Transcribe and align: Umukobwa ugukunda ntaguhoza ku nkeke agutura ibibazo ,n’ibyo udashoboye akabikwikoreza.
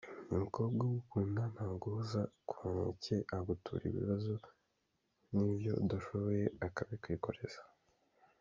Umukobwa 0.33 0.79
ugukunda 0.87 1.41
ntaguhoza 1.53 2.21
ku 2.49 2.55
nkeke 2.95 3.15
agutura 3.37 3.83
ibibazo 3.89 4.33
,n’ibyo 5.33 5.71
udashoboye 5.83 6.43
akabikwikoreza. 6.67 7.61